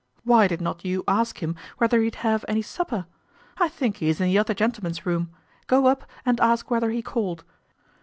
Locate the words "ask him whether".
1.07-2.01